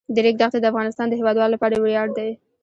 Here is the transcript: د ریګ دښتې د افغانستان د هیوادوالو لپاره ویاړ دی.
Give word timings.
د 0.13 0.15
ریګ 0.25 0.35
دښتې 0.41 0.59
د 0.61 0.65
افغانستان 0.71 1.05
د 1.09 1.13
هیوادوالو 1.19 1.53
لپاره 1.55 1.75
ویاړ 1.77 2.07
دی. 2.17 2.29